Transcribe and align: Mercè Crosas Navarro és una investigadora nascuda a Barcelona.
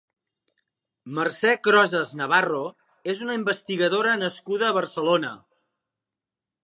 Mercè 1.17 1.51
Crosas 1.67 2.13
Navarro 2.21 2.61
és 3.13 3.21
una 3.27 3.37
investigadora 3.41 4.17
nascuda 4.23 4.71
a 4.71 4.77
Barcelona. 4.79 5.35